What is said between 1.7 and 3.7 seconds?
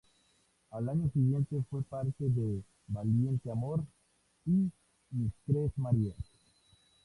parte de "Valiente